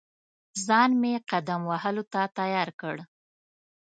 [0.65, 2.95] ځان مې قدم وهلو ته تیار کړ.